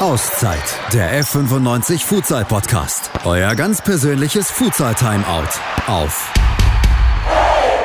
Auszeit, 0.00 0.76
der 0.92 1.22
F95 1.22 2.04
Futsal 2.04 2.44
Podcast. 2.44 3.12
Euer 3.24 3.54
ganz 3.54 3.80
persönliches 3.80 4.50
Futsal 4.50 4.92
Timeout 4.96 5.48
auf 5.86 6.32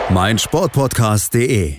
meinsportpodcast.de. 0.09 1.75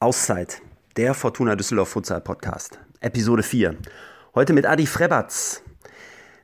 Auszeit, 0.00 0.62
der 0.96 1.12
Fortuna 1.12 1.56
Düsseldorf 1.56 1.90
Futsal 1.90 2.22
Podcast. 2.22 2.78
Episode 3.00 3.42
4. 3.42 3.76
Heute 4.34 4.54
mit 4.54 4.64
Adi 4.64 4.86
Frebatz, 4.86 5.62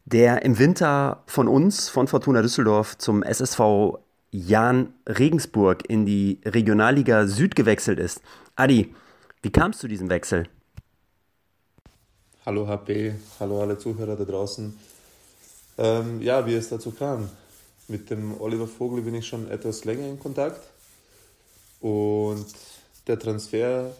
der 0.04 0.42
im 0.42 0.58
Winter 0.58 1.22
von 1.26 1.48
uns, 1.48 1.88
von 1.88 2.06
Fortuna 2.06 2.42
Düsseldorf, 2.42 2.98
zum 2.98 3.22
SSV 3.22 3.94
Jan 4.30 4.92
Regensburg 5.08 5.88
in 5.88 6.04
die 6.04 6.42
Regionalliga 6.44 7.26
Süd 7.26 7.56
gewechselt 7.56 7.98
ist. 7.98 8.20
Adi, 8.56 8.94
wie 9.40 9.50
kam 9.50 9.70
es 9.70 9.78
zu 9.78 9.88
diesem 9.88 10.10
Wechsel? 10.10 10.48
Hallo 12.46 12.68
HP, 12.68 13.14
hallo 13.40 13.62
alle 13.62 13.78
Zuhörer 13.78 14.16
da 14.16 14.24
draußen. 14.26 14.78
Ähm, 15.78 16.20
ja, 16.20 16.44
wie 16.44 16.52
es 16.52 16.68
dazu 16.68 16.90
kam. 16.90 17.30
Mit 17.88 18.10
dem 18.10 18.38
Oliver 18.38 18.66
Vogel 18.66 19.00
bin 19.00 19.14
ich 19.14 19.26
schon 19.26 19.50
etwas 19.50 19.86
länger 19.86 20.06
in 20.06 20.18
Kontakt. 20.18 20.60
Und 21.80 22.44
der 23.06 23.18
Transfer 23.18 23.92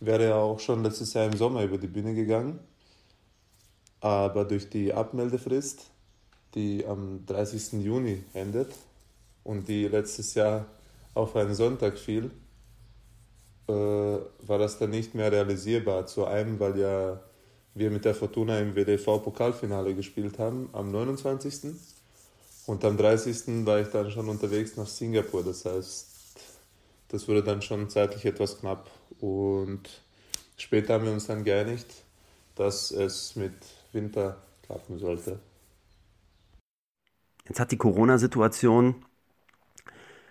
wäre 0.00 0.24
ja 0.30 0.34
auch 0.34 0.58
schon 0.58 0.82
letztes 0.82 1.14
Jahr 1.14 1.26
im 1.26 1.36
Sommer 1.36 1.62
über 1.62 1.78
die 1.78 1.86
Bühne 1.86 2.12
gegangen. 2.12 2.58
Aber 4.00 4.46
durch 4.46 4.68
die 4.68 4.92
Abmeldefrist, 4.92 5.86
die 6.56 6.84
am 6.84 7.24
30. 7.26 7.84
Juni 7.84 8.24
endet 8.34 8.72
und 9.44 9.68
die 9.68 9.86
letztes 9.86 10.34
Jahr 10.34 10.66
auf 11.14 11.36
einen 11.36 11.54
Sonntag 11.54 11.96
fiel, 11.98 12.32
äh, 13.68 13.72
war 13.72 14.58
das 14.58 14.80
dann 14.80 14.90
nicht 14.90 15.14
mehr 15.14 15.30
realisierbar. 15.30 16.06
Zu 16.06 16.24
einem, 16.24 16.58
weil 16.58 16.76
ja 16.80 17.20
wir 17.74 17.90
mit 17.90 18.04
der 18.04 18.14
Fortuna 18.14 18.58
im 18.58 18.74
WDV-Pokalfinale 18.74 19.94
gespielt 19.94 20.38
haben, 20.38 20.68
am 20.72 20.90
29. 20.90 21.74
Und 22.66 22.84
am 22.84 22.96
30. 22.96 23.66
war 23.66 23.80
ich 23.80 23.88
dann 23.88 24.10
schon 24.10 24.28
unterwegs 24.28 24.76
nach 24.76 24.86
Singapur. 24.86 25.42
Das 25.42 25.64
heißt, 25.64 26.08
das 27.08 27.28
wurde 27.28 27.42
dann 27.42 27.62
schon 27.62 27.88
zeitlich 27.90 28.24
etwas 28.24 28.58
knapp. 28.60 28.90
Und 29.20 29.88
später 30.56 30.94
haben 30.94 31.06
wir 31.06 31.12
uns 31.12 31.26
dann 31.26 31.44
geeinigt, 31.44 31.88
dass 32.54 32.90
es 32.90 33.36
mit 33.36 33.54
Winter 33.92 34.36
klappen 34.62 34.98
sollte. 34.98 35.38
Jetzt 37.48 37.58
hat 37.58 37.72
die 37.72 37.76
Corona-Situation 37.76 39.04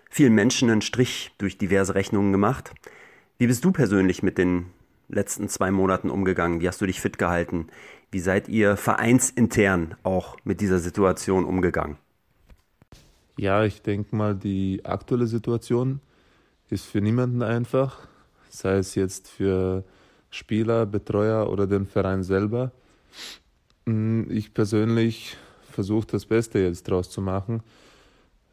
vielen 0.10 0.34
Menschen 0.34 0.70
einen 0.70 0.82
Strich 0.82 1.32
durch 1.38 1.58
diverse 1.58 1.96
Rechnungen 1.96 2.32
gemacht. 2.32 2.74
Wie 3.38 3.48
bist 3.48 3.66
du 3.66 3.72
persönlich 3.72 4.24
mit 4.24 4.38
den 4.38 4.68
letzten 5.12 5.50
zwei 5.50 5.72
Monaten 5.72 6.10
umgegangen? 6.10 6.62
Wie 6.62 6.68
hast 6.68 6.82
du 6.82 6.86
dich 6.86 7.02
fit 7.02 7.18
gehalten? 7.18 7.68
Wie 8.12 8.20
seid 8.20 8.50
ihr 8.50 8.78
vereinsintern 8.78 9.96
auch 10.04 10.38
mit 10.44 10.62
dieser 10.62 10.80
Situation 10.80 11.46
umgegangen? 11.46 11.98
Ja, 13.38 13.64
ich 13.64 13.82
denke 13.82 14.16
mal, 14.16 14.36
die 14.36 14.82
aktuelle 14.84 15.28
Situation 15.28 16.02
ist 16.70 16.86
für 16.86 17.02
niemanden 17.02 17.42
einfach, 17.42 18.08
sei 18.50 18.78
es 18.78 18.96
jetzt 18.96 19.30
für 19.30 19.84
Spieler, 20.30 20.86
Betreuer 20.86 21.50
oder 21.50 21.68
den 21.68 21.86
Verein 21.86 22.24
selber. 22.24 22.72
Mm, 23.86 24.30
ich 24.30 24.54
persönlich 24.54 25.38
versuche 25.70 26.08
das 26.08 26.26
Beste 26.26 26.60
jetzt 26.60 26.84
draus 26.84 27.10
zu 27.10 27.22
machen, 27.22 27.64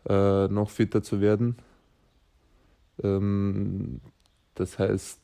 äh, 0.09 0.48
noch 0.48 0.70
fitter 0.70 1.03
zu 1.03 1.20
werden. 1.20 1.56
Ähm, 3.03 4.01
das 4.55 4.79
heißt, 4.79 5.20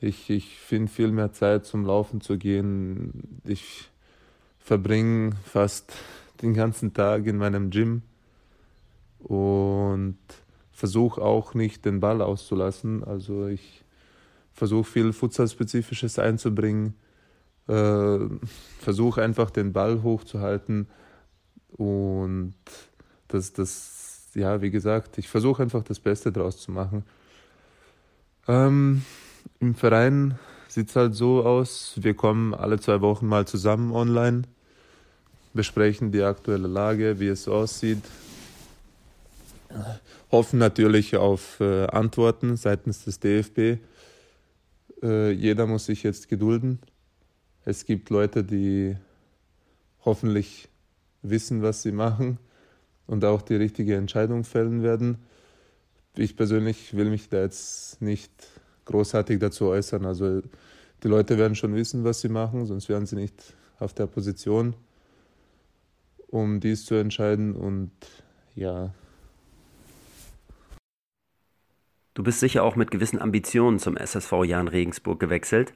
ich, 0.00 0.30
ich 0.30 0.58
finde 0.58 0.90
viel 0.90 1.12
mehr 1.12 1.32
Zeit 1.32 1.66
zum 1.66 1.84
Laufen 1.84 2.20
zu 2.20 2.38
gehen. 2.38 3.40
Ich 3.44 3.90
verbringe 4.58 5.32
fast 5.44 5.92
den 6.42 6.54
ganzen 6.54 6.94
Tag 6.94 7.26
in 7.26 7.36
meinem 7.36 7.70
Gym 7.70 8.02
und 9.18 10.18
versuche 10.72 11.20
auch 11.20 11.54
nicht 11.54 11.84
den 11.84 12.00
Ball 12.00 12.22
auszulassen. 12.22 13.04
Also 13.04 13.46
ich 13.46 13.84
versuche 14.52 14.84
viel 14.84 15.12
Futsal-Spezifisches 15.12 16.18
einzubringen, 16.18 16.94
äh, 17.68 18.18
versuche 18.78 19.22
einfach 19.22 19.50
den 19.50 19.72
Ball 19.72 20.02
hochzuhalten 20.02 20.88
und 21.76 22.54
das, 23.28 23.52
das, 23.52 24.28
ja, 24.34 24.60
wie 24.62 24.70
gesagt, 24.70 25.18
ich 25.18 25.28
versuche 25.28 25.62
einfach 25.62 25.82
das 25.82 26.00
Beste 26.00 26.32
draus 26.32 26.58
zu 26.58 26.72
machen. 26.72 27.04
Ähm, 28.48 29.02
im 29.60 29.74
Verein 29.74 30.38
sieht 30.68 30.88
es 30.88 30.96
halt 30.96 31.14
so 31.14 31.44
aus, 31.44 31.94
wir 31.96 32.14
kommen 32.14 32.54
alle 32.54 32.80
zwei 32.80 33.00
Wochen 33.00 33.26
mal 33.26 33.46
zusammen 33.46 33.92
online, 33.92 34.42
besprechen 35.52 36.12
die 36.12 36.22
aktuelle 36.22 36.68
Lage, 36.68 37.20
wie 37.20 37.28
es 37.28 37.46
aussieht, 37.46 38.02
hoffen 40.32 40.58
natürlich 40.58 41.16
auf 41.16 41.60
äh, 41.60 41.86
Antworten 41.86 42.56
seitens 42.56 43.04
des 43.04 43.20
DFB. 43.20 43.80
Äh, 45.02 45.30
jeder 45.32 45.66
muss 45.66 45.86
sich 45.86 46.02
jetzt 46.02 46.28
gedulden. 46.28 46.78
Es 47.64 47.84
gibt 47.84 48.10
Leute, 48.10 48.42
die 48.44 48.96
hoffentlich 50.04 50.68
wissen, 51.22 51.62
was 51.62 51.82
sie 51.82 51.92
machen 51.92 52.38
und 53.06 53.24
auch 53.24 53.42
die 53.42 53.56
richtige 53.56 53.96
Entscheidung 53.96 54.44
fällen 54.44 54.82
werden. 54.82 55.18
Ich 56.16 56.36
persönlich 56.36 56.96
will 56.96 57.10
mich 57.10 57.28
da 57.28 57.42
jetzt 57.42 58.00
nicht 58.00 58.32
großartig 58.90 59.38
dazu 59.38 59.68
äußern. 59.68 60.04
Also 60.04 60.42
die 61.02 61.08
Leute 61.08 61.38
werden 61.38 61.54
schon 61.54 61.74
wissen, 61.74 62.04
was 62.04 62.20
sie 62.20 62.28
machen, 62.28 62.66
sonst 62.66 62.88
wären 62.88 63.06
sie 63.06 63.16
nicht 63.16 63.54
auf 63.78 63.94
der 63.94 64.06
Position, 64.06 64.74
um 66.28 66.60
dies 66.60 66.84
zu 66.84 66.96
entscheiden. 66.96 67.54
Und 67.54 67.92
ja. 68.54 68.92
Du 72.14 72.22
bist 72.22 72.40
sicher 72.40 72.64
auch 72.64 72.76
mit 72.76 72.90
gewissen 72.90 73.20
Ambitionen 73.20 73.78
zum 73.78 73.96
SSV 73.96 74.44
Jan 74.44 74.68
Regensburg 74.68 75.20
gewechselt. 75.20 75.72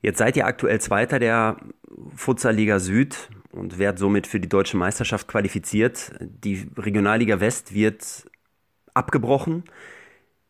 Jetzt 0.00 0.18
seid 0.18 0.36
ihr 0.36 0.46
aktuell 0.46 0.80
Zweiter 0.80 1.18
der 1.18 1.58
Futsal 2.14 2.54
Liga 2.54 2.78
Süd 2.78 3.28
und 3.50 3.78
werdet 3.78 3.98
somit 3.98 4.26
für 4.26 4.40
die 4.40 4.48
deutsche 4.48 4.76
Meisterschaft 4.76 5.28
qualifiziert. 5.28 6.12
Die 6.20 6.68
Regionalliga 6.76 7.40
West 7.40 7.74
wird 7.74 8.24
abgebrochen. 8.94 9.64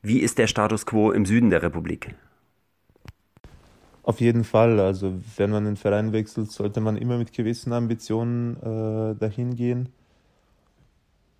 Wie 0.03 0.19
ist 0.21 0.39
der 0.39 0.49
Status 0.49 0.87
quo 0.87 1.13
im 1.13 1.25
Süden 1.27 1.51
der 1.51 1.63
Republik? 1.63 2.15
Auf 4.03 4.21
jeden 4.21 4.45
Fall. 4.45 4.81
Also 4.81 5.21
wenn 5.37 5.51
man 5.51 5.65
den 5.65 5.77
Verein 5.77 6.13
wechselt, 6.13 6.51
sollte 6.51 6.81
man 6.81 6.97
immer 6.97 7.19
mit 7.19 7.33
gewissen 7.33 7.73
Ambitionen 7.73 8.57
äh, 8.57 9.15
dahin 9.17 9.55
gehen. 9.55 9.91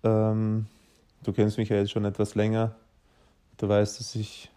Ähm, 0.03 0.67
du 1.23 1.33
kennst 1.33 1.57
mich 1.57 1.69
ja 1.69 1.77
jetzt 1.77 1.91
schon 1.91 2.05
etwas 2.05 2.35
länger. 2.35 2.75
Du 3.57 3.67
weißt, 3.67 3.99
dass 3.99 4.15
ich 4.15 4.51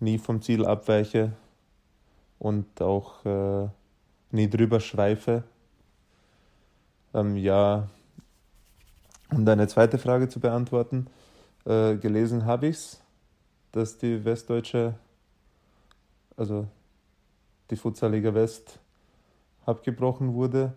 nie 0.00 0.18
vom 0.18 0.42
Ziel 0.42 0.64
abweiche 0.64 1.32
und 2.38 2.80
auch 2.80 3.24
äh, 3.26 3.68
nie 4.32 4.48
drüber 4.48 4.80
schweife. 4.80 5.44
Ähm, 7.14 7.36
ja, 7.36 7.88
um 9.30 9.44
deine 9.44 9.68
zweite 9.68 9.98
Frage 9.98 10.28
zu 10.28 10.40
beantworten. 10.40 11.06
Äh, 11.64 11.96
gelesen 11.96 12.46
habe 12.46 12.68
ich 12.68 12.76
es, 12.76 13.02
dass 13.72 13.98
die 13.98 14.24
Westdeutsche, 14.24 14.94
also 16.36 16.66
die 17.70 17.76
Futsalliga 17.76 18.34
West, 18.34 18.78
abgebrochen 19.66 20.34
wurde. 20.34 20.72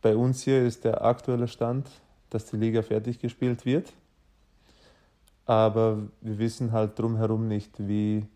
Bei 0.00 0.16
uns 0.16 0.42
hier 0.42 0.64
ist 0.64 0.84
der 0.84 1.04
aktuelle 1.04 1.48
Stand, 1.48 1.88
dass 2.30 2.46
die 2.46 2.56
Liga 2.56 2.82
fertig 2.82 3.18
gespielt 3.18 3.64
wird. 3.64 3.92
Aber 5.44 5.98
wir 6.20 6.38
wissen 6.38 6.72
halt 6.72 6.98
drumherum 6.98 7.46
nicht, 7.46 7.72
wie 7.78 8.26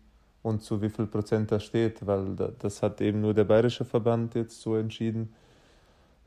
und 0.43 0.61
zu 0.61 0.81
wie 0.81 0.89
viel 0.89 1.07
Prozent 1.07 1.51
das 1.51 1.63
steht, 1.63 2.05
weil 2.05 2.35
das 2.59 2.81
hat 2.81 3.01
eben 3.01 3.21
nur 3.21 3.33
der 3.33 3.43
bayerische 3.43 3.85
Verband 3.85 4.35
jetzt 4.35 4.61
so 4.61 4.75
entschieden. 4.75 5.33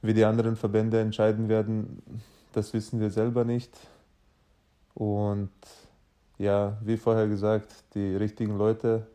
Wie 0.03 0.15
die 0.15 0.25
anderen 0.25 0.57
Verbände 0.57 1.01
entscheiden 1.01 1.49
werden, 1.49 2.03
das 2.53 2.73
wissen 2.73 3.01
wir 3.01 3.11
selber 3.11 3.45
nicht. 3.45 3.71
Und 4.95 5.51
ja, 6.39 6.79
wie 6.83 6.97
vorher 6.97 7.29
gesagt, 7.29 7.85
die 7.95 8.17
richtigen 8.17 8.57
Leute 8.57 9.07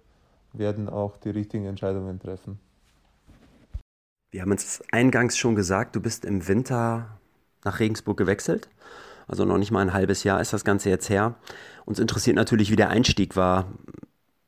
werden 0.54 0.90
auch 0.90 1.18
die 1.18 1.30
richtigen 1.30 1.66
Entscheidungen 1.66 2.20
treffen. 2.20 2.60
Wir 4.32 4.42
haben 4.42 4.52
es 4.52 4.84
eingangs 4.92 5.38
schon 5.38 5.56
gesagt, 5.56 5.96
du 5.96 6.02
bist 6.02 6.26
im 6.26 6.48
Winter 6.48 7.18
nach 7.64 7.80
Regensburg 7.80 8.18
gewechselt. 8.18 8.70
Also 9.28 9.46
noch 9.46 9.58
nicht 9.58 9.72
mal 9.72 9.82
ein 9.82 9.94
halbes 9.94 10.24
Jahr 10.24 10.40
ist 10.40 10.54
das 10.54 10.66
Ganze 10.66 10.90
jetzt 10.90 11.10
her. 11.10 11.36
Uns 11.86 12.00
interessiert 12.00 12.36
natürlich, 12.36 12.70
wie 12.72 12.76
der 12.76 12.90
Einstieg 12.90 13.36
war 13.36 13.66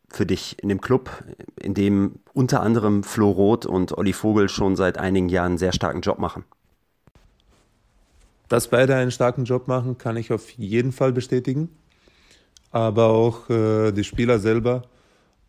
für 0.09 0.25
dich 0.25 0.61
in 0.61 0.69
dem 0.69 0.81
Club, 0.81 1.23
in 1.59 1.73
dem 1.73 2.19
unter 2.33 2.61
anderem 2.61 3.03
Flo 3.03 3.31
Roth 3.31 3.65
und 3.65 3.97
Olli 3.97 4.13
Vogel 4.13 4.49
schon 4.49 4.75
seit 4.75 4.97
einigen 4.97 5.29
Jahren 5.29 5.53
einen 5.53 5.57
sehr 5.57 5.73
starken 5.73 6.01
Job 6.01 6.19
machen. 6.19 6.45
Dass 8.49 8.69
beide 8.69 8.95
einen 8.95 9.11
starken 9.11 9.45
Job 9.45 9.67
machen, 9.67 9.97
kann 9.97 10.17
ich 10.17 10.31
auf 10.31 10.49
jeden 10.51 10.91
Fall 10.91 11.11
bestätigen. 11.11 11.69
Aber 12.71 13.07
auch 13.07 13.49
äh, 13.49 13.91
die 13.91 14.03
Spieler 14.03 14.39
selber 14.39 14.83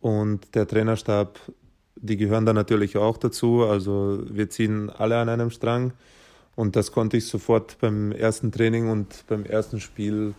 und 0.01 0.55
der 0.55 0.67
Trainerstab 0.67 1.39
die 2.01 2.17
gehören 2.17 2.45
da 2.45 2.53
natürlich 2.53 2.97
auch 2.97 3.17
dazu. 3.17 3.63
Also 3.63 4.23
wir 4.29 4.49
ziehen 4.49 4.89
alle 4.89 5.17
an 5.17 5.29
einem 5.29 5.51
Strang. 5.51 5.93
Und 6.55 6.75
das 6.75 6.91
konnte 6.91 7.17
ich 7.17 7.27
sofort 7.27 7.77
beim 7.79 8.11
ersten 8.11 8.51
Training 8.51 8.89
und 8.89 9.25
beim 9.27 9.45
ersten 9.45 9.79
Spiel, 9.79 10.33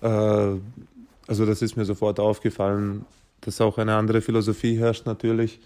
äh, 0.00 0.06
also 0.06 1.46
das 1.46 1.60
ist 1.62 1.76
mir 1.76 1.84
sofort 1.84 2.20
aufgefallen, 2.20 3.04
dass 3.42 3.60
auch 3.60 3.78
eine 3.78 3.94
andere 3.94 4.22
Philosophie 4.22 4.78
herrscht 4.78 5.04
natürlich, 5.06 5.60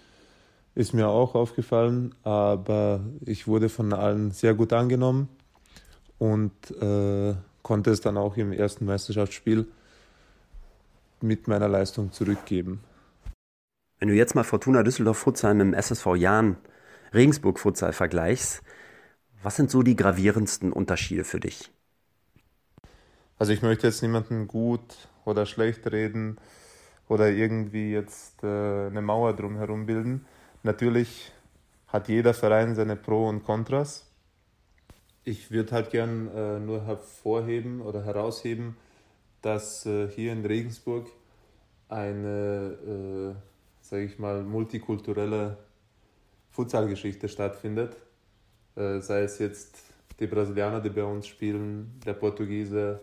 ist 0.75 0.93
mir 0.93 1.07
auch 1.07 1.35
aufgefallen, 1.35 2.13
aber 2.23 2.99
ich 3.25 3.47
wurde 3.47 3.69
von 3.69 3.93
allen 3.93 4.31
sehr 4.31 4.53
gut 4.53 4.73
angenommen 4.73 5.29
und 6.23 6.71
äh, 6.81 7.35
konnte 7.63 7.91
es 7.91 7.99
dann 7.99 8.15
auch 8.15 8.37
im 8.37 8.53
ersten 8.53 8.85
Meisterschaftsspiel 8.85 9.67
mit 11.19 11.49
meiner 11.49 11.67
Leistung 11.67 12.13
zurückgeben. 12.13 12.79
Wenn 13.99 14.07
du 14.07 14.15
jetzt 14.15 14.33
mal 14.33 14.45
Fortuna 14.45 14.83
Düsseldorf 14.83 15.17
Futsal 15.17 15.53
mit 15.53 15.67
dem 15.67 15.73
SSV 15.73 16.15
Jahn 16.15 16.55
Regensburg 17.13 17.59
Futsal 17.59 17.91
vergleichst, 17.91 18.63
was 19.41 19.57
sind 19.57 19.69
so 19.69 19.83
die 19.83 19.97
gravierendsten 19.97 20.71
Unterschiede 20.71 21.25
für 21.25 21.41
dich? 21.41 21.73
Also 23.37 23.51
ich 23.51 23.61
möchte 23.61 23.87
jetzt 23.87 24.01
niemanden 24.01 24.47
gut 24.47 25.09
oder 25.25 25.45
schlecht 25.45 25.91
reden 25.91 26.37
oder 27.09 27.31
irgendwie 27.31 27.91
jetzt 27.91 28.41
äh, 28.45 28.87
eine 28.87 29.01
Mauer 29.01 29.33
drumherum 29.33 29.87
bilden. 29.87 30.25
Natürlich 30.63 31.33
hat 31.87 32.07
jeder 32.07 32.33
Verein 32.33 32.75
seine 32.75 32.95
Pro 32.95 33.27
und 33.27 33.43
Kontras. 33.43 34.12
Ich 35.23 35.51
würde 35.51 35.71
halt 35.71 35.89
gern 35.89 36.27
äh, 36.27 36.59
nur 36.59 36.85
hervorheben 36.85 37.81
oder 37.81 38.03
herausheben, 38.03 38.75
dass 39.41 39.85
äh, 39.85 40.09
hier 40.09 40.33
in 40.33 40.45
Regensburg 40.45 41.07
eine 41.87 43.35
äh, 43.35 43.35
sage 43.83 44.05
ich 44.05 44.17
mal, 44.17 44.43
multikulturelle 44.43 45.57
Futsalgeschichte 46.49 47.27
stattfindet. 47.27 47.97
Äh, 48.75 48.99
sei 49.01 49.23
es 49.23 49.39
jetzt 49.39 49.77
die 50.19 50.27
Brasilianer, 50.27 50.79
die 50.79 50.89
bei 50.89 51.03
uns 51.03 51.27
spielen, 51.27 51.99
der 52.05 52.13
Portugiese, 52.13 53.01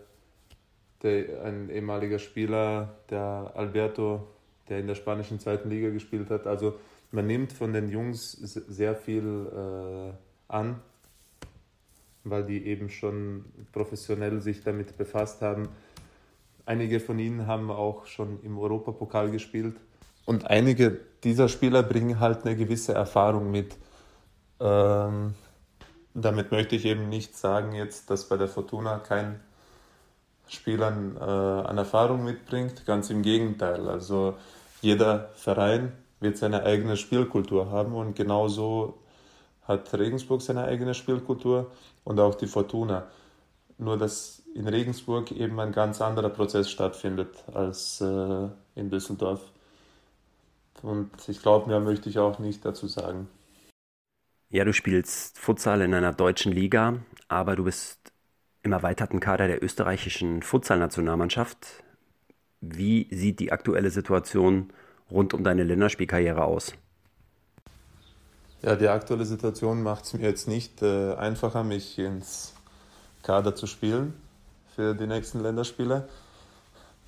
der, 1.03 1.43
ein 1.43 1.69
ehemaliger 1.69 2.19
Spieler, 2.19 2.97
der 3.09 3.51
Alberto, 3.55 4.27
der 4.69 4.79
in 4.79 4.87
der 4.87 4.95
spanischen 4.95 5.39
zweiten 5.39 5.69
Liga 5.69 5.89
gespielt 5.89 6.29
hat. 6.29 6.47
Also 6.47 6.79
man 7.11 7.27
nimmt 7.27 7.53
von 7.53 7.73
den 7.73 7.89
Jungs 7.89 8.31
sehr 8.31 8.95
viel 8.95 9.47
äh, 9.53 10.13
an, 10.47 10.81
weil 12.23 12.45
die 12.45 12.65
eben 12.65 12.89
schon 12.89 13.45
professionell 13.71 14.41
sich 14.41 14.63
damit 14.63 14.97
befasst 14.97 15.41
haben. 15.41 15.69
Einige 16.65 16.99
von 16.99 17.19
ihnen 17.19 17.47
haben 17.47 17.71
auch 17.71 18.05
schon 18.05 18.39
im 18.43 18.57
Europapokal 18.59 19.31
gespielt. 19.31 19.75
Und 20.25 20.49
einige 20.49 20.99
dieser 21.23 21.49
Spieler 21.49 21.83
bringen 21.83 22.19
halt 22.19 22.45
eine 22.45 22.55
gewisse 22.55 22.93
Erfahrung 22.93 23.51
mit. 23.51 23.75
Ähm, 24.59 25.33
damit 26.13 26.51
möchte 26.51 26.75
ich 26.75 26.85
eben 26.85 27.09
nicht 27.09 27.35
sagen 27.35 27.73
jetzt, 27.73 28.09
dass 28.09 28.27
bei 28.27 28.37
der 28.37 28.47
Fortuna 28.47 28.99
kein 28.99 29.39
Spieler 30.47 30.91
äh, 31.19 31.67
an 31.67 31.77
Erfahrung 31.77 32.23
mitbringt. 32.23 32.85
Ganz 32.85 33.09
im 33.09 33.21
Gegenteil. 33.21 33.87
Also 33.87 34.35
jeder 34.81 35.29
Verein 35.35 35.93
wird 36.19 36.37
seine 36.37 36.63
eigene 36.63 36.97
Spielkultur 36.97 37.71
haben 37.71 37.93
und 37.93 38.15
genauso 38.15 38.99
hat 39.71 39.93
Regensburg 39.93 40.41
seine 40.41 40.63
eigene 40.63 40.93
Spielkultur 40.93 41.71
und 42.03 42.19
auch 42.19 42.35
die 42.35 42.47
Fortuna. 42.47 43.07
Nur 43.77 43.97
dass 43.97 44.43
in 44.53 44.67
Regensburg 44.67 45.31
eben 45.31 45.59
ein 45.59 45.71
ganz 45.71 46.01
anderer 46.01 46.29
Prozess 46.29 46.69
stattfindet 46.69 47.29
als 47.53 48.01
äh, 48.01 48.47
in 48.75 48.89
Düsseldorf. 48.89 49.41
Und 50.81 51.11
ich 51.27 51.41
glaube, 51.41 51.67
mehr 51.69 51.79
möchte 51.79 52.09
ich 52.09 52.19
auch 52.19 52.39
nicht 52.39 52.65
dazu 52.65 52.87
sagen. 52.87 53.27
Ja, 54.49 54.65
du 54.65 54.73
spielst 54.73 55.39
Futsal 55.39 55.81
in 55.81 55.93
einer 55.93 56.11
deutschen 56.11 56.51
Liga, 56.51 56.97
aber 57.29 57.55
du 57.55 57.63
bist 57.63 58.11
im 58.63 58.73
erweiterten 58.73 59.19
Kader 59.19 59.47
der 59.47 59.63
österreichischen 59.63 60.41
Futsal-Nationalmannschaft. 60.43 61.83
Wie 62.59 63.07
sieht 63.11 63.39
die 63.39 63.51
aktuelle 63.51 63.89
Situation 63.89 64.73
rund 65.09 65.33
um 65.33 65.43
deine 65.43 65.63
Länderspielkarriere 65.63 66.43
aus? 66.43 66.73
Ja, 68.63 68.75
die 68.75 68.87
aktuelle 68.87 69.25
Situation 69.25 69.81
macht 69.81 70.05
es 70.05 70.13
mir 70.13 70.21
jetzt 70.21 70.47
nicht 70.47 70.83
äh, 70.83 71.15
einfacher, 71.15 71.63
mich 71.63 71.97
ins 71.97 72.53
Kader 73.23 73.55
zu 73.55 73.65
spielen 73.65 74.13
für 74.75 74.93
die 74.93 75.07
nächsten 75.07 75.41
Länderspiele. 75.41 76.07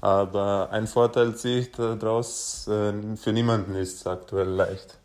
Aber 0.02 0.70
ein 0.72 0.88
Vorteil 0.88 1.36
sehe 1.36 1.60
ich 1.60 1.72
daraus, 1.72 2.68
äh, 2.68 3.16
für 3.18 3.32
niemanden 3.32 3.76
ist 3.76 4.02
es 4.02 4.08
aktuell 4.08 4.50
leicht. 4.50 4.98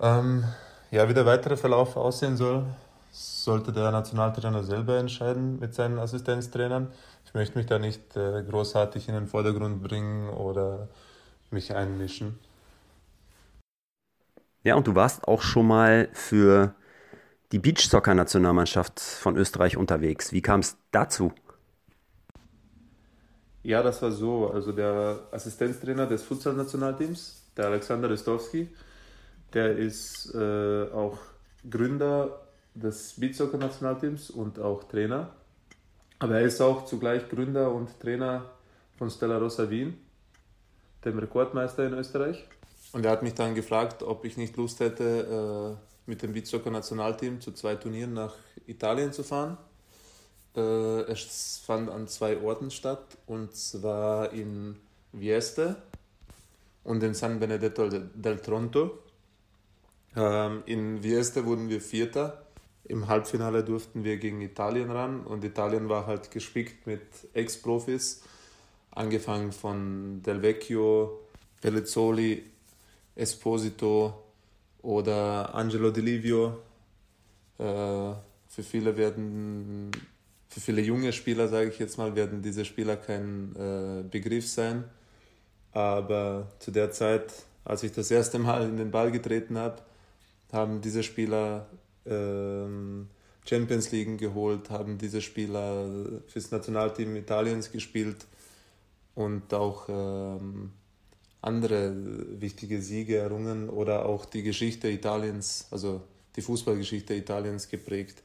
Ähm, 0.00 0.44
ja, 0.90 1.08
wie 1.08 1.14
der 1.14 1.24
weitere 1.24 1.56
Verlauf 1.56 1.96
aussehen 1.96 2.36
soll, 2.36 2.64
sollte 3.10 3.72
der 3.72 3.90
Nationaltrainer 3.92 4.64
selber 4.64 4.98
entscheiden 4.98 5.58
mit 5.58 5.74
seinen 5.74 5.98
Assistenztrainern. 5.98 6.92
Ich 7.24 7.32
möchte 7.32 7.56
mich 7.56 7.66
da 7.66 7.78
nicht 7.78 8.16
äh, 8.16 8.42
großartig 8.42 9.08
in 9.08 9.14
den 9.14 9.28
Vordergrund 9.28 9.82
bringen 9.82 10.28
oder 10.28 10.88
mich 11.50 11.74
einmischen. 11.74 12.38
Ja, 14.62 14.74
und 14.74 14.86
du 14.86 14.94
warst 14.94 15.26
auch 15.26 15.42
schon 15.42 15.66
mal 15.66 16.08
für 16.12 16.74
die 17.52 17.58
Beachsoccer-Nationalmannschaft 17.58 19.00
von 19.00 19.36
Österreich 19.36 19.76
unterwegs. 19.76 20.32
Wie 20.32 20.42
kam 20.42 20.60
es 20.60 20.76
dazu? 20.92 21.32
Ja, 23.62 23.82
das 23.82 24.00
war 24.02 24.12
so. 24.12 24.50
Also 24.50 24.72
der 24.72 25.20
Assistenztrainer 25.32 26.06
des 26.06 26.22
Futsal-Nationalteams, 26.22 27.50
der 27.56 27.66
Alexander 27.66 28.10
Restowski, 28.10 28.68
der 29.52 29.76
ist 29.76 30.34
äh, 30.34 30.90
auch 30.92 31.18
Gründer 31.68 32.40
des 32.74 33.18
Beachsoccer-Nationalteams 33.18 34.30
und 34.30 34.58
auch 34.58 34.84
Trainer. 34.84 35.30
Aber 36.18 36.38
er 36.38 36.42
ist 36.42 36.60
auch 36.60 36.84
zugleich 36.84 37.28
Gründer 37.28 37.72
und 37.72 37.98
Trainer 37.98 38.44
von 38.96 39.10
Stella 39.10 39.38
Rossa 39.38 39.68
Wien, 39.70 39.98
dem 41.04 41.18
Rekordmeister 41.18 41.86
in 41.86 41.94
Österreich. 41.94 42.46
Und 42.92 43.04
er 43.04 43.12
hat 43.12 43.22
mich 43.22 43.34
dann 43.34 43.54
gefragt, 43.54 44.02
ob 44.02 44.24
ich 44.24 44.36
nicht 44.36 44.56
Lust 44.56 44.80
hätte, 44.80 45.78
äh, 45.78 46.10
mit 46.10 46.22
dem 46.22 46.32
Beachsoccer-Nationalteam 46.32 47.40
zu 47.40 47.52
zwei 47.52 47.76
Turnieren 47.76 48.14
nach 48.14 48.34
Italien 48.66 49.12
zu 49.12 49.22
fahren. 49.22 49.58
Äh, 50.56 51.02
es 51.02 51.62
fand 51.64 51.88
an 51.88 52.08
zwei 52.08 52.40
Orten 52.40 52.70
statt, 52.70 53.16
und 53.26 53.54
zwar 53.54 54.32
in 54.32 54.76
Vieste 55.12 55.76
und 56.82 57.02
in 57.02 57.14
San 57.14 57.38
Benedetto 57.38 57.88
del 57.88 58.40
Tronto. 58.40 58.98
Ähm, 60.16 60.62
in 60.66 61.02
Vieste 61.02 61.46
wurden 61.46 61.68
wir 61.68 61.80
Vierter. 61.80 62.46
Im 62.84 63.06
Halbfinale 63.06 63.62
durften 63.62 64.02
wir 64.02 64.16
gegen 64.16 64.40
Italien 64.40 64.90
ran 64.90 65.24
und 65.24 65.44
Italien 65.44 65.88
war 65.88 66.06
halt 66.06 66.32
gespickt 66.32 66.88
mit 66.88 67.02
Ex-Profis, 67.34 68.22
angefangen 68.90 69.52
von 69.52 70.22
Del 70.24 70.42
Vecchio, 70.42 71.20
Pellizzoli, 71.60 72.42
Esposito 73.20 74.24
oder 74.82 75.54
Angelo 75.54 75.90
Di 75.90 76.00
Livio. 76.00 76.58
Äh, 77.58 77.62
für 78.48 78.62
viele 78.62 78.96
werden 78.96 79.90
für 80.48 80.60
viele 80.60 80.82
junge 80.82 81.12
Spieler, 81.12 81.46
sage 81.46 81.68
ich 81.70 81.78
jetzt 81.78 81.96
mal, 81.96 82.16
werden 82.16 82.42
diese 82.42 82.64
Spieler 82.64 82.96
kein 82.96 83.54
äh, 83.54 84.02
Begriff 84.02 84.48
sein. 84.48 84.84
Aber 85.70 86.48
zu 86.58 86.72
der 86.72 86.90
Zeit, 86.90 87.32
als 87.64 87.84
ich 87.84 87.92
das 87.92 88.10
erste 88.10 88.40
Mal 88.40 88.68
in 88.68 88.76
den 88.76 88.90
Ball 88.90 89.12
getreten 89.12 89.56
habe, 89.56 89.80
haben 90.52 90.80
diese 90.80 91.04
Spieler 91.04 91.68
ähm, 92.04 93.08
Champions 93.48 93.92
League 93.92 94.18
geholt, 94.18 94.70
haben 94.70 94.98
diese 94.98 95.20
Spieler 95.20 95.86
fürs 96.26 96.50
Nationalteam 96.50 97.14
Italiens 97.14 97.70
gespielt 97.70 98.26
und 99.14 99.54
auch 99.54 99.88
ähm, 99.88 100.72
andere 101.42 101.94
wichtige 102.40 102.82
Siege 102.82 103.16
errungen 103.16 103.68
oder 103.70 104.06
auch 104.06 104.24
die 104.24 104.42
Geschichte 104.42 104.88
Italiens, 104.88 105.66
also 105.70 106.02
die 106.36 106.42
Fußballgeschichte 106.42 107.14
Italiens 107.14 107.68
geprägt. 107.68 108.22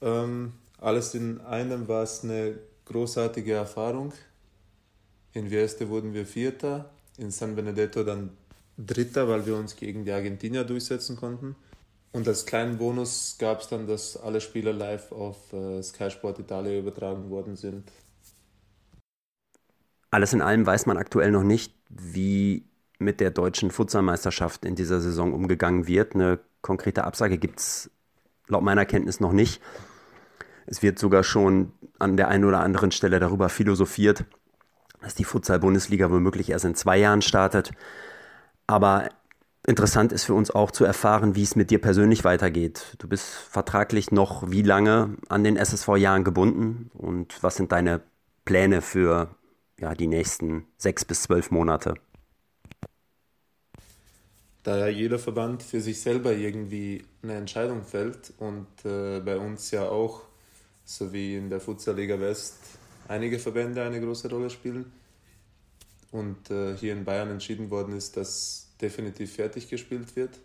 Ähm, 0.00 0.52
alles 0.78 1.14
in 1.14 1.40
einem 1.40 1.88
war 1.88 2.02
es 2.02 2.22
eine 2.22 2.58
großartige 2.86 3.52
Erfahrung. 3.52 4.12
In 5.32 5.50
Vieste 5.50 5.88
wurden 5.88 6.14
wir 6.14 6.26
Vierter, 6.26 6.90
in 7.18 7.30
San 7.30 7.56
Benedetto 7.56 8.04
dann 8.04 8.30
Dritter, 8.76 9.28
weil 9.28 9.46
wir 9.46 9.56
uns 9.56 9.76
gegen 9.76 10.04
die 10.04 10.12
Argentinier 10.12 10.64
durchsetzen 10.64 11.16
konnten. 11.16 11.56
Und 12.12 12.28
als 12.28 12.46
kleinen 12.46 12.78
Bonus 12.78 13.36
gab 13.38 13.60
es 13.60 13.68
dann, 13.68 13.86
dass 13.86 14.16
alle 14.16 14.40
Spiele 14.40 14.72
live 14.72 15.10
auf 15.10 15.52
äh, 15.52 15.82
Sky 15.82 16.10
Sport 16.10 16.38
Italia 16.38 16.78
übertragen 16.78 17.30
worden 17.30 17.56
sind. 17.56 17.90
Alles 20.14 20.32
in 20.32 20.42
allem 20.42 20.64
weiß 20.64 20.86
man 20.86 20.96
aktuell 20.96 21.32
noch 21.32 21.42
nicht, 21.42 21.74
wie 21.88 22.64
mit 23.00 23.18
der 23.18 23.32
deutschen 23.32 23.72
Futsalmeisterschaft 23.72 24.64
in 24.64 24.76
dieser 24.76 25.00
Saison 25.00 25.32
umgegangen 25.32 25.88
wird. 25.88 26.14
Eine 26.14 26.38
konkrete 26.62 27.02
Absage 27.02 27.36
gibt 27.36 27.58
es 27.58 27.90
laut 28.46 28.62
meiner 28.62 28.86
Kenntnis 28.86 29.18
noch 29.18 29.32
nicht. 29.32 29.60
Es 30.66 30.84
wird 30.84 31.00
sogar 31.00 31.24
schon 31.24 31.72
an 31.98 32.16
der 32.16 32.28
einen 32.28 32.44
oder 32.44 32.60
anderen 32.60 32.92
Stelle 32.92 33.18
darüber 33.18 33.48
philosophiert, 33.48 34.24
dass 35.02 35.16
die 35.16 35.24
Futsal-Bundesliga 35.24 36.08
womöglich 36.12 36.48
erst 36.48 36.64
in 36.64 36.76
zwei 36.76 36.96
Jahren 36.96 37.20
startet. 37.20 37.72
Aber 38.68 39.08
Interessant 39.66 40.12
ist 40.12 40.24
für 40.24 40.34
uns 40.34 40.50
auch 40.50 40.70
zu 40.70 40.84
erfahren, 40.84 41.34
wie 41.34 41.42
es 41.42 41.56
mit 41.56 41.70
dir 41.70 41.80
persönlich 41.80 42.22
weitergeht. 42.22 42.94
Du 42.98 43.08
bist 43.08 43.24
vertraglich 43.24 44.12
noch 44.12 44.48
wie 44.48 44.62
lange 44.62 45.16
an 45.28 45.42
den 45.42 45.56
SSV-Jahren 45.56 46.22
gebunden 46.22 46.90
und 46.92 47.42
was 47.42 47.56
sind 47.56 47.72
deine 47.72 48.02
Pläne 48.44 48.82
für 48.82 49.34
ja, 49.80 49.94
die 49.94 50.06
nächsten 50.06 50.66
sechs 50.76 51.04
bis 51.04 51.22
zwölf 51.22 51.50
Monate? 51.50 51.94
Da 54.62 54.78
ja 54.78 54.88
jeder 54.88 55.18
Verband 55.18 55.62
für 55.62 55.80
sich 55.80 56.00
selber 56.00 56.32
irgendwie 56.32 57.04
eine 57.22 57.34
Entscheidung 57.34 57.84
fällt 57.84 58.32
und 58.38 58.66
äh, 58.84 59.20
bei 59.20 59.36
uns 59.36 59.70
ja 59.70 59.88
auch, 59.88 60.22
so 60.84 61.12
wie 61.12 61.36
in 61.36 61.50
der 61.50 61.60
Futsalliga 61.60 62.18
West, 62.18 62.56
einige 63.08 63.38
Verbände 63.38 63.82
eine 63.82 64.00
große 64.00 64.30
Rolle 64.30 64.48
spielen 64.48 64.90
und 66.12 66.50
äh, 66.50 66.76
hier 66.76 66.94
in 66.94 67.04
Bayern 67.04 67.30
entschieden 67.30 67.70
worden 67.70 67.94
ist, 67.94 68.16
dass 68.16 68.68
definitiv 68.80 69.34
fertig 69.34 69.68
gespielt 69.68 70.16
wird. 70.16 70.38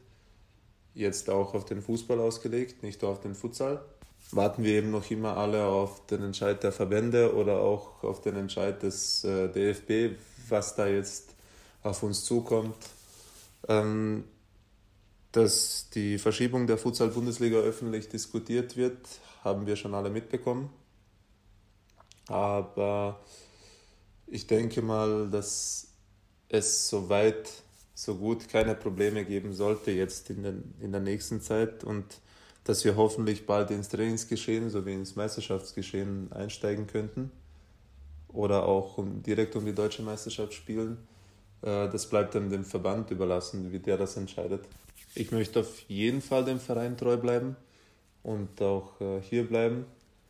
Jetzt 0.94 1.30
auch 1.30 1.54
auf 1.54 1.66
den 1.66 1.82
Fußball 1.82 2.20
ausgelegt, 2.20 2.84
nicht 2.84 3.02
nur 3.02 3.12
auf 3.12 3.22
den 3.22 3.36
Futsal. 3.36 3.86
Warten 4.32 4.64
wir 4.64 4.74
eben 4.74 4.92
noch 4.92 5.10
immer 5.10 5.38
alle 5.38 5.66
auf 5.66 6.06
den 6.06 6.24
Entscheid 6.24 6.62
der 6.64 6.72
Verbände 6.72 7.36
oder 7.36 7.62
auch 7.62 8.04
auf 8.04 8.22
den 8.22 8.36
Entscheid 8.36 8.82
des 8.84 9.24
äh, 9.24 9.50
DFB, 9.50 10.20
was 10.50 10.76
da 10.76 10.88
jetzt 10.88 11.34
auf 11.82 12.04
uns 12.04 12.24
zukommt. 12.26 12.76
Ähm, 13.68 14.24
dass 15.32 15.90
die 15.94 16.18
Verschiebung 16.18 16.68
der 16.68 16.78
Futsal-Bundesliga 16.78 17.58
öffentlich 17.58 18.10
diskutiert 18.10 18.78
wird, 18.78 18.98
haben 19.44 19.66
wir 19.68 19.76
schon 19.76 19.94
alle 19.94 20.10
mitbekommen. 20.10 20.70
Aber 22.28 23.20
ich 24.28 24.48
denke 24.48 24.82
mal, 24.82 25.30
dass 25.30 25.88
es 26.50 26.90
soweit 26.90 27.50
so 27.94 28.16
gut 28.16 28.48
keine 28.48 28.76
Probleme 28.76 29.26
geben 29.26 29.54
sollte 29.54 29.92
jetzt 29.92 30.30
in, 30.30 30.44
den, 30.44 30.76
in 30.80 30.92
der 30.92 31.02
nächsten 31.02 31.42
Zeit 31.42 31.84
und 31.84 32.06
dass 32.64 32.86
wir 32.86 32.96
hoffentlich 32.96 33.46
bald 33.46 33.72
ins 33.72 33.90
Trainingsgeschehen 33.90 34.70
sowie 34.70 34.94
ins 34.94 35.16
Meisterschaftsgeschehen 35.16 36.32
einsteigen 36.32 36.88
könnten 36.88 37.32
oder 38.28 38.66
auch 38.66 39.00
direkt 39.26 39.56
um 39.56 39.66
die 39.66 39.74
deutsche 39.74 40.04
Meisterschaft 40.04 40.54
spielen. 40.54 40.98
Äh, 41.62 41.90
das 41.90 42.08
bleibt 42.08 42.36
dann 42.36 42.50
dem 42.50 42.64
Verband 42.64 43.12
überlassen, 43.12 43.72
wie 43.72 43.80
der 43.80 43.98
das 43.98 44.18
entscheidet. 44.18 44.62
Ich 45.16 45.32
möchte 45.32 45.62
auf 45.62 45.80
jeden 45.88 46.22
Fall 46.22 46.46
dem 46.46 46.60
Verein 46.60 46.96
treu 46.96 47.18
bleiben 47.18 47.56
und 48.24 48.62
auch 48.62 49.00
äh, 49.02 49.22
hier 49.22 49.48
bleiben, 49.48 49.86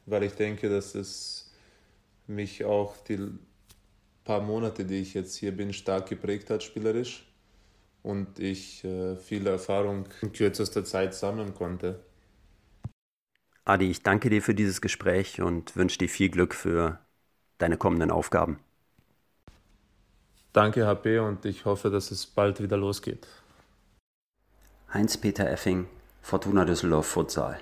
weil 0.05 0.23
ich 0.23 0.33
denke, 0.33 0.69
dass 0.69 0.95
es 0.95 1.51
mich 2.27 2.63
auch 2.63 2.95
die 3.07 3.19
paar 4.23 4.41
Monate, 4.41 4.85
die 4.85 5.01
ich 5.01 5.15
jetzt 5.15 5.35
hier 5.35 5.51
bin, 5.51 5.73
stark 5.73 6.07
geprägt 6.07 6.49
hat 6.49 6.63
spielerisch 6.63 7.25
und 8.03 8.39
ich 8.39 8.83
äh, 8.83 9.15
viel 9.15 9.47
Erfahrung 9.47 10.05
in 10.21 10.31
kürzester 10.31 10.85
Zeit 10.85 11.13
sammeln 11.15 11.55
konnte. 11.55 11.99
Adi, 13.65 13.89
ich 13.89 14.03
danke 14.03 14.29
dir 14.29 14.41
für 14.41 14.53
dieses 14.53 14.81
Gespräch 14.81 15.41
und 15.41 15.75
wünsche 15.77 15.97
dir 15.97 16.09
viel 16.09 16.29
Glück 16.29 16.53
für 16.53 16.99
deine 17.57 17.77
kommenden 17.77 18.11
Aufgaben. 18.11 18.59
Danke, 20.53 20.85
HP, 20.85 21.17
und 21.19 21.43
ich 21.45 21.65
hoffe, 21.65 21.89
dass 21.89 22.11
es 22.11 22.25
bald 22.27 22.61
wieder 22.61 22.77
losgeht. 22.77 23.27
Heinz-Peter 24.93 25.49
Effing, 25.49 25.87
Fortuna 26.21 26.65
Düsseldorf 26.65 27.07
Futsal. 27.07 27.61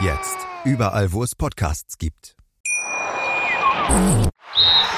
Jetzt. 0.00 0.36
Überall, 0.64 1.12
wo 1.12 1.22
es 1.22 1.34
Podcasts 1.34 1.98
gibt. 1.98 2.36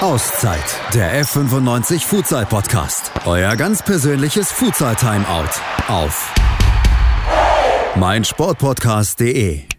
Auszeit. 0.00 0.64
Der 0.94 1.22
F95 1.24 2.06
Futsal 2.06 2.46
Podcast. 2.46 3.10
Euer 3.24 3.56
ganz 3.56 3.82
persönliches 3.82 4.50
Futsal 4.52 4.96
Timeout. 4.96 5.50
Auf 5.88 6.32
meinsportpodcast.de 7.96 9.75